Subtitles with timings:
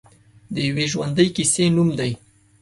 [0.53, 2.11] د یوې ژوندۍ کیسې نوم دی.